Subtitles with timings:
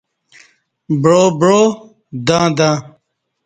[1.01, 1.61] بعا بعا
[2.27, 2.75] دں دں